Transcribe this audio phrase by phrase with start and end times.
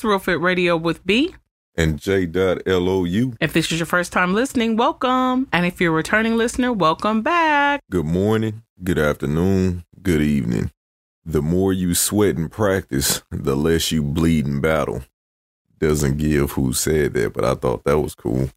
[0.00, 1.34] It's Real Fit Radio with B
[1.76, 3.34] and J.LOU.
[3.38, 5.46] If this is your first time listening, welcome.
[5.52, 7.82] And if you're a returning listener, welcome back.
[7.90, 10.70] Good morning, good afternoon, good evening.
[11.30, 15.04] The more you sweat and practice, the less you bleed in battle.
[15.78, 18.50] Doesn't give who said that, but I thought that was cool.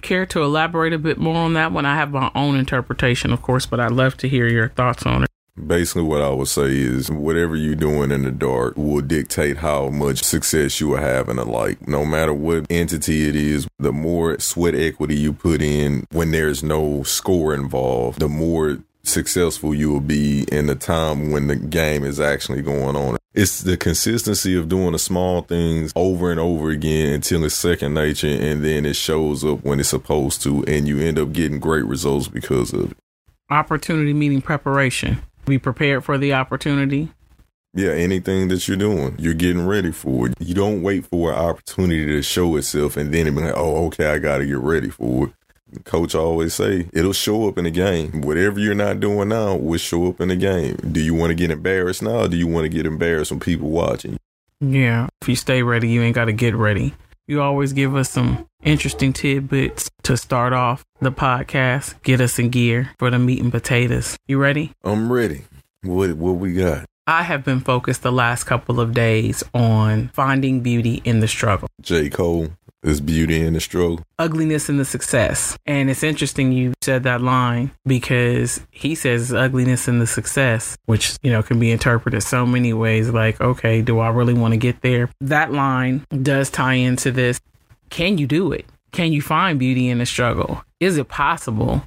[0.00, 1.84] Care to elaborate a bit more on that one?
[1.84, 5.24] I have my own interpretation, of course, but I'd love to hear your thoughts on
[5.24, 5.28] it.
[5.66, 9.90] Basically, what I would say is whatever you're doing in the dark will dictate how
[9.90, 11.86] much success you will have in a light.
[11.86, 16.62] No matter what entity it is, the more sweat equity you put in when there's
[16.62, 22.04] no score involved, the more successful you will be in the time when the game
[22.04, 23.16] is actually going on.
[23.34, 27.92] It's the consistency of doing the small things over and over again until it's second
[27.92, 31.60] nature and then it shows up when it's supposed to and you end up getting
[31.60, 32.96] great results because of it.
[33.50, 35.18] Opportunity meaning preparation.
[35.44, 37.10] Be prepared for the opportunity.
[37.74, 40.34] Yeah, anything that you're doing, you're getting ready for it.
[40.40, 43.86] You don't wait for an opportunity to show itself and then it be like, oh,
[43.88, 45.32] okay, I got to get ready for it.
[45.84, 48.20] Coach always say it'll show up in the game.
[48.22, 50.76] Whatever you're not doing now will show up in the game.
[50.76, 52.20] Do you want to get embarrassed now?
[52.20, 54.18] Or do you want to get embarrassed when people watching?
[54.60, 56.94] Yeah, if you stay ready, you ain't got to get ready.
[57.28, 62.50] You always give us some interesting tidbits to start off the podcast, get us in
[62.50, 64.16] gear for the meat and potatoes.
[64.26, 64.72] You ready?
[64.84, 65.42] I'm ready.
[65.82, 66.86] What what we got?
[67.08, 71.68] I have been focused the last couple of days on finding beauty in the struggle.
[71.80, 72.10] J.
[72.10, 72.48] Cole
[72.86, 74.00] is beauty in the struggle.
[74.18, 75.58] Ugliness in the success.
[75.66, 81.16] And it's interesting you said that line because he says ugliness in the success, which,
[81.22, 84.58] you know, can be interpreted so many ways like, okay, do I really want to
[84.58, 85.10] get there?
[85.20, 87.40] That line does tie into this.
[87.90, 88.66] Can you do it?
[88.92, 90.62] Can you find beauty in the struggle?
[90.80, 91.82] Is it possible?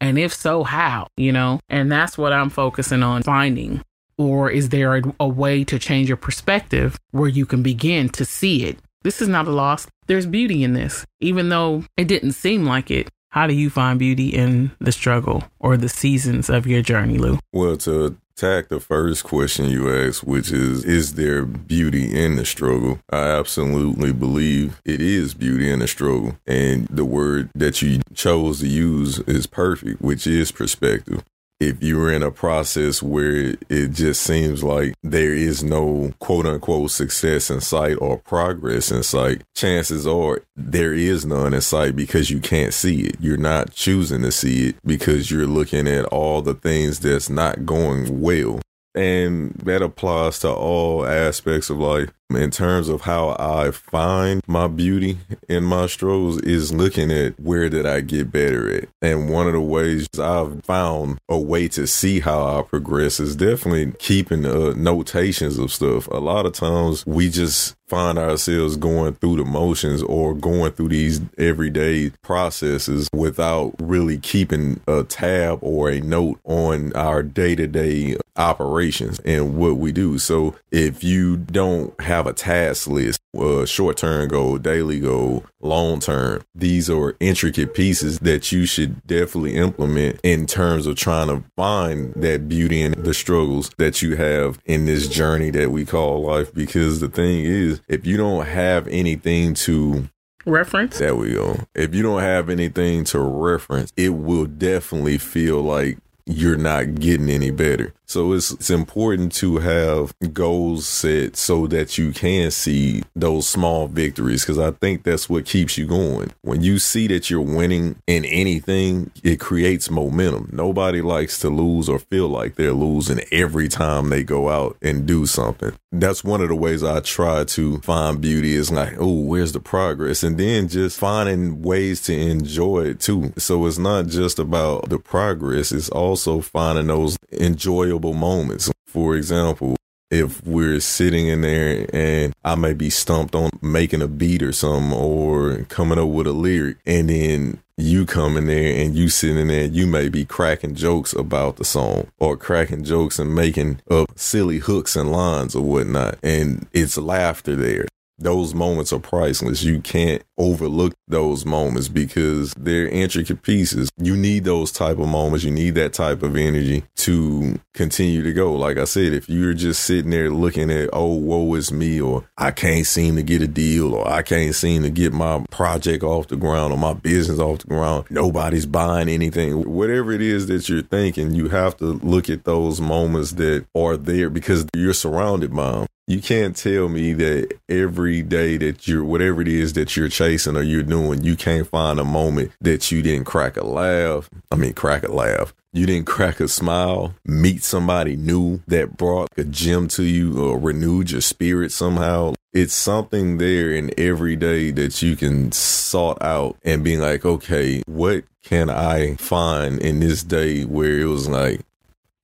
[0.00, 1.08] And if so, how?
[1.16, 3.82] You know, and that's what I'm focusing on finding.
[4.16, 8.24] Or is there a, a, way to change your perspective where you can begin to
[8.24, 8.78] see it?
[9.02, 9.86] This is not a loss.
[10.06, 13.08] There's beauty in this, even though it didn't seem like it.
[13.30, 17.38] How do you find beauty in the struggle or the seasons of your journey, Lou?
[17.52, 22.44] Well, to attack the first question you asked, which is, is there beauty in the
[22.44, 23.00] struggle?
[23.10, 26.36] I absolutely believe it is beauty in the struggle.
[26.46, 31.22] And the word that you chose to use is perfect, which is perspective
[31.60, 36.90] if you're in a process where it just seems like there is no quote unquote
[36.90, 42.30] success in sight or progress in sight, chances are there is none in sight because
[42.30, 43.16] you can't see it.
[43.20, 47.66] You're not choosing to see it because you're looking at all the things that's not
[47.66, 48.60] going well.
[48.94, 52.10] And that applies to all aspects of life.
[52.30, 55.16] In terms of how I find my beauty
[55.48, 58.90] in my struggles is looking at where did I get better at.
[59.00, 63.34] And one of the ways I've found a way to see how I progress is
[63.34, 66.06] definitely keeping uh, notations of stuff.
[66.08, 70.90] A lot of times we just find ourselves going through the motions or going through
[70.90, 77.66] these everyday processes without really keeping a tab or a note on our day to
[77.66, 80.18] day operations and what we do.
[80.18, 86.00] So if you don't have a task list, a short term goal, daily goal, long
[86.00, 91.44] term, these are intricate pieces that you should definitely implement in terms of trying to
[91.56, 96.22] find that beauty in the struggles that you have in this journey that we call
[96.22, 96.52] life.
[96.52, 100.08] Because the thing is, if you don't have anything to
[100.46, 101.56] reference, there we go.
[101.74, 107.30] If you don't have anything to reference, it will definitely feel like you're not getting
[107.30, 107.94] any better.
[108.08, 113.86] So it's, it's important to have goals set so that you can see those small
[113.86, 116.32] victories because I think that's what keeps you going.
[116.40, 120.48] When you see that you're winning in anything, it creates momentum.
[120.52, 125.04] Nobody likes to lose or feel like they're losing every time they go out and
[125.04, 125.76] do something.
[125.92, 129.60] That's one of the ways I try to find beauty is like, oh, where's the
[129.60, 130.22] progress?
[130.22, 133.34] And then just finding ways to enjoy it too.
[133.36, 138.70] So it's not just about the progress, it's also finding those enjoyable moments.
[138.86, 139.76] For example,
[140.10, 144.52] if we're sitting in there and I may be stumped on making a beat or
[144.52, 149.08] something or coming up with a lyric and then you come in there and you
[149.08, 153.34] sitting in there, you may be cracking jokes about the song or cracking jokes and
[153.34, 156.18] making up silly hooks and lines or whatnot.
[156.22, 157.86] And it's laughter there.
[158.18, 159.62] Those moments are priceless.
[159.62, 163.90] You can't overlook those moments because they're intricate pieces.
[163.96, 165.44] You need those type of moments.
[165.44, 168.54] You need that type of energy to continue to go.
[168.54, 172.28] Like I said, if you're just sitting there looking at, oh, woe is me, or
[172.36, 176.02] I can't seem to get a deal, or I can't seem to get my project
[176.02, 179.62] off the ground or my business off the ground, nobody's buying anything.
[179.70, 183.96] Whatever it is that you're thinking, you have to look at those moments that are
[183.96, 189.04] there because you're surrounded by them you can't tell me that every day that you're
[189.04, 192.90] whatever it is that you're chasing or you're doing, you can't find a moment that
[192.90, 194.30] you didn't crack a laugh.
[194.50, 195.52] I mean, crack a laugh.
[195.74, 200.58] You didn't crack a smile, meet somebody new that brought a gem to you or
[200.58, 202.32] renewed your spirit somehow.
[202.54, 207.82] It's something there in every day that you can sort out and be like, okay,
[207.86, 211.60] what can I find in this day where it was like,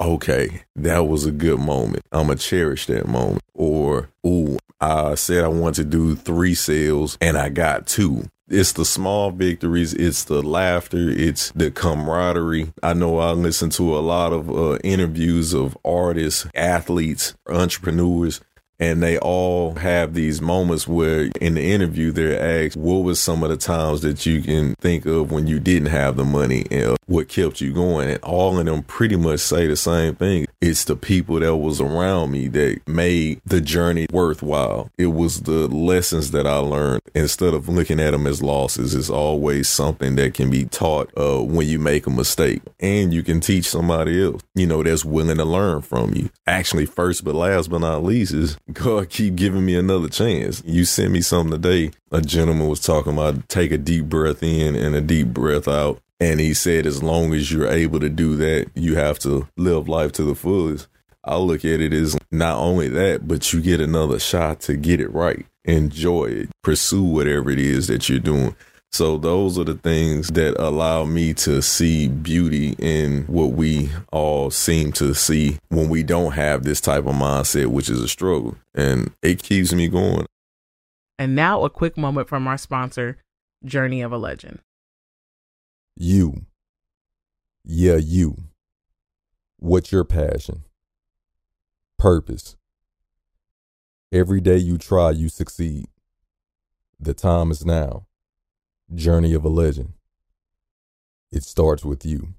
[0.00, 2.04] okay, that was a good moment.
[2.12, 3.42] I'm gonna cherish that moment.
[3.54, 8.28] Or, ooh, I said I want to do three sales and I got two.
[8.48, 9.94] It's the small victories.
[9.94, 11.08] It's the laughter.
[11.08, 12.72] It's the camaraderie.
[12.82, 18.40] I know I listen to a lot of uh, interviews of artists, athletes, entrepreneurs
[18.80, 23.42] and they all have these moments where in the interview they're asked what was some
[23.42, 26.96] of the times that you can think of when you didn't have the money and
[27.06, 28.10] what kept you going?
[28.10, 30.46] And all of them pretty much say the same thing.
[30.60, 34.90] It's the people that was around me that made the journey worthwhile.
[34.96, 37.02] It was the lessons that i learned.
[37.14, 41.42] Instead of looking at them as losses it's always something that can be taught uh,
[41.42, 42.62] when you make a mistake.
[42.80, 46.30] And you can teach somebody else you know that's willing to learn from you.
[46.46, 50.62] Actually first but last but not least is God keep giving me another chance.
[50.64, 51.90] You sent me something today.
[52.10, 56.00] A gentleman was talking about take a deep breath in and a deep breath out.
[56.18, 59.88] And he said, as long as you're able to do that, you have to live
[59.88, 60.88] life to the fullest.
[61.24, 65.00] I look at it as not only that, but you get another shot to get
[65.00, 65.44] it right.
[65.64, 66.50] Enjoy it.
[66.62, 68.56] Pursue whatever it is that you're doing.
[68.94, 74.52] So those are the things that allow me to see beauty in what we all
[74.52, 78.54] seem to see when we don't have this type of mindset, which is a struggle.
[78.72, 80.26] And it keeps me going.
[81.18, 83.18] And now a quick moment from our sponsor,
[83.64, 84.60] Journey of a Legend.
[85.96, 86.46] You.
[87.64, 88.36] Yeah, you.
[89.58, 90.62] What's your passion?
[91.98, 92.54] Purpose.
[94.12, 95.86] Every day you try, you succeed.
[97.00, 98.06] The time is now.
[98.92, 99.92] Journey of a Legend.
[101.32, 102.34] It starts with you.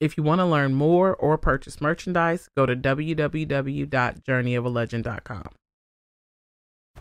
[0.00, 5.48] If you want to learn more or purchase merchandise, go to www.journeyofalegend.com.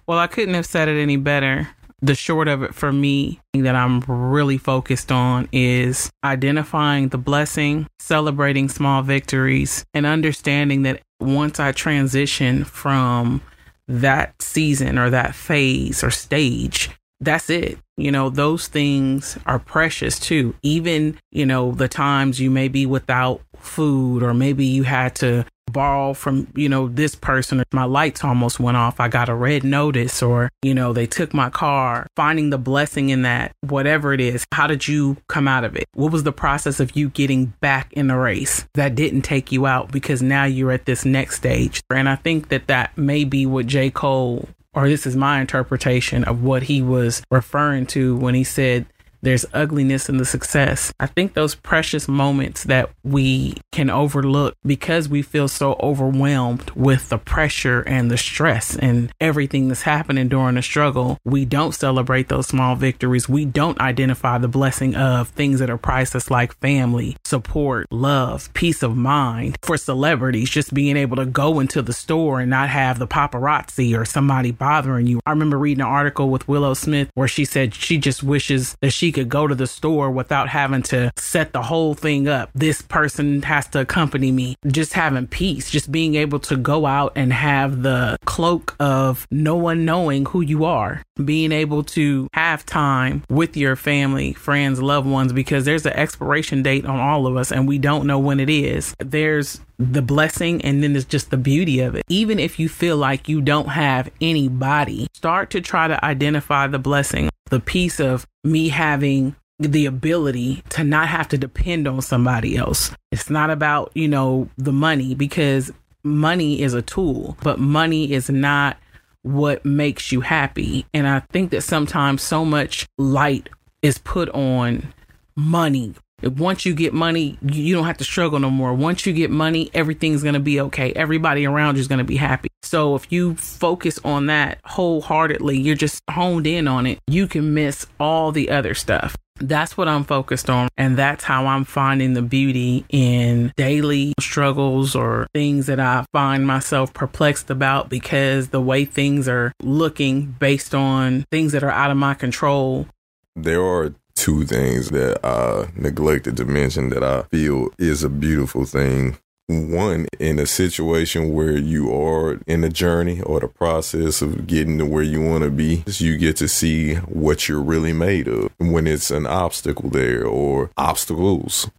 [0.08, 1.70] Well, I couldn't have said it any better
[2.02, 7.88] the short of it for me that I'm really focused on is identifying the blessing,
[8.00, 13.42] celebrating small victories, and understanding that once I transition from
[13.88, 16.90] that season or that phase or stage,
[17.20, 17.80] that's it.
[17.96, 20.54] You know, those things are precious too.
[20.62, 25.46] Even, you know, the times you may be without food or maybe you had to
[25.72, 29.00] borrow from, you know, this person, my lights almost went off.
[29.00, 32.08] I got a red notice, or, you know, they took my car.
[32.16, 35.86] Finding the blessing in that, whatever it is, how did you come out of it?
[35.94, 39.66] What was the process of you getting back in the race that didn't take you
[39.66, 41.82] out because now you're at this next stage?
[41.90, 43.90] And I think that that may be what J.
[43.90, 48.86] Cole or this is my interpretation of what he was referring to when he said
[49.28, 50.94] there's ugliness in the success.
[51.02, 57.10] I think those precious moments that we can overlook because we feel so overwhelmed with
[57.10, 62.30] the pressure and the stress and everything that's happening during the struggle, we don't celebrate
[62.30, 63.28] those small victories.
[63.28, 68.82] We don't identify the blessing of things that are priceless like family, support, love, peace
[68.82, 69.58] of mind.
[69.62, 73.98] For celebrities, just being able to go into the store and not have the paparazzi
[73.98, 75.20] or somebody bothering you.
[75.26, 78.92] I remember reading an article with Willow Smith where she said she just wishes that
[78.92, 82.50] she could go to the store without having to set the whole thing up.
[82.54, 84.56] This person has to accompany me.
[84.68, 89.56] Just having peace, just being able to go out and have the cloak of no
[89.56, 95.08] one knowing who you are, being able to have time with your family, friends, loved
[95.08, 98.40] ones, because there's an expiration date on all of us and we don't know when
[98.40, 98.96] it is.
[99.00, 102.04] There's the blessing and then it's just the beauty of it.
[102.10, 106.80] Even if you feel like you don't have anybody, start to try to identify the
[106.80, 112.56] blessing, the piece of me having the ability to not have to depend on somebody
[112.56, 112.92] else.
[113.12, 115.72] It's not about, you know, the money because
[116.04, 118.78] money is a tool, but money is not
[119.24, 120.86] what makes you happy.
[120.94, 123.50] And I think that sometimes so much light
[123.82, 124.94] is put on
[125.36, 125.96] money.
[126.24, 128.74] Once you get money, you don't have to struggle no more.
[128.74, 130.92] Once you get money, everything's going to be okay.
[130.94, 132.47] Everybody around you is going to be happy.
[132.68, 137.54] So if you focus on that wholeheartedly, you're just honed in on it, you can
[137.54, 139.16] miss all the other stuff.
[139.40, 140.68] That's what I'm focused on.
[140.76, 146.46] And that's how I'm finding the beauty in daily struggles or things that I find
[146.46, 151.92] myself perplexed about because the way things are looking based on things that are out
[151.92, 152.88] of my control.
[153.34, 158.66] There are two things that I neglected to mention that I feel is a beautiful
[158.66, 159.18] thing.
[159.50, 164.78] One, in a situation where you are in a journey or the process of getting
[164.80, 168.52] to where you want to be, you get to see what you're really made of
[168.58, 171.72] when it's an obstacle there or obstacles.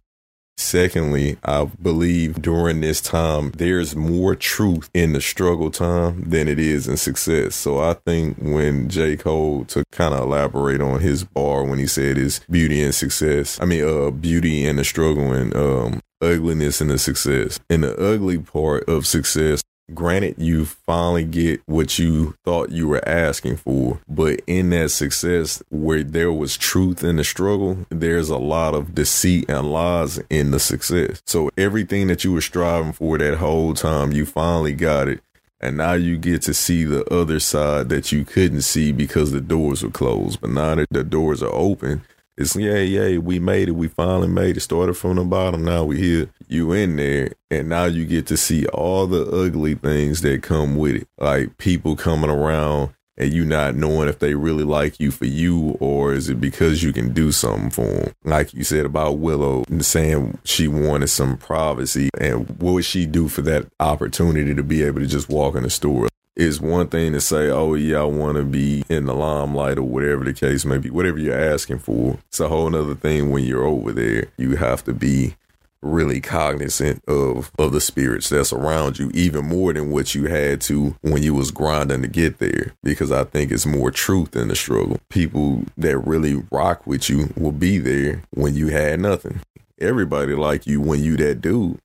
[0.57, 6.57] Secondly, I believe during this time, there's more truth in the struggle time than it
[6.57, 7.53] is in success.
[7.53, 9.15] So I think when J.
[9.15, 13.59] Cole to kind of elaborate on his bar when he said his beauty and success,
[13.61, 17.59] I mean, uh, beauty and the struggle and, um, ugliness and the success.
[17.69, 19.61] And the ugly part of success
[19.93, 25.63] granted you finally get what you thought you were asking for but in that success
[25.69, 30.51] where there was truth in the struggle there's a lot of deceit and lies in
[30.51, 31.21] the success.
[31.25, 35.21] So everything that you were striving for that whole time you finally got it.
[35.61, 39.41] And now you get to see the other side that you couldn't see because the
[39.41, 40.39] doors were closed.
[40.39, 42.03] But now that the doors are open
[42.39, 43.73] it's yay, yay, we made it.
[43.73, 44.61] We finally made it.
[44.61, 45.65] Started from the bottom.
[45.65, 46.29] Now we here.
[46.47, 47.33] You in there.
[47.51, 51.07] And now you get to see all the ugly things that come with it.
[51.17, 55.77] Like people coming around and you not knowing if they really like you for you
[55.81, 58.13] or is it because you can do something for them.
[58.23, 63.27] Like you said about Willow saying she wanted some privacy and what would she do
[63.27, 66.07] for that opportunity to be able to just walk in the store?
[66.35, 69.83] It's one thing to say, oh, yeah, I want to be in the limelight or
[69.83, 72.17] whatever the case may be, whatever you're asking for.
[72.27, 74.27] It's a whole other thing when you're over there.
[74.37, 75.35] You have to be
[75.81, 80.59] really cognizant of of the spirits that's around you even more than what you had
[80.59, 84.49] to when you was grinding to get there because i think it's more truth in
[84.49, 84.99] the struggle.
[85.09, 89.39] People that really rock with you will be there when you had nothing.
[89.79, 91.79] Everybody like you when you that dude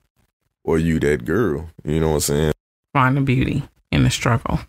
[0.65, 1.69] or you that girl.
[1.85, 2.53] You know what i'm saying?
[2.93, 3.63] Find the beauty
[3.95, 4.59] in the struggle.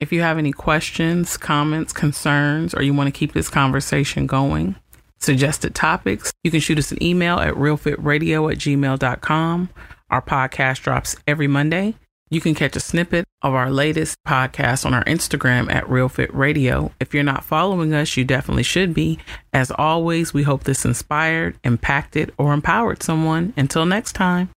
[0.00, 4.76] If you have any questions, comments, concerns, or you want to keep this conversation going,
[5.18, 9.70] suggested topics, you can shoot us an email at realfitradio at gmail.com.
[10.10, 11.94] Our podcast drops every Monday.
[12.28, 16.90] You can catch a snippet of our latest podcast on our Instagram at RealFitRadio.
[16.98, 19.20] If you're not following us, you definitely should be.
[19.52, 23.54] As always, we hope this inspired, impacted, or empowered someone.
[23.56, 24.50] Until next time.